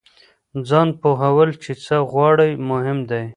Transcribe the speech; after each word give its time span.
ځان 0.69 0.87
پوهول 1.01 1.49
چې 1.63 1.71
څه 1.85 1.95
غواړئ 2.11 2.51
مهم 2.69 2.97
دی. 3.09 3.25